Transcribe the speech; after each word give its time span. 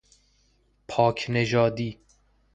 پاک 0.87 1.25
نژادی 1.29 1.99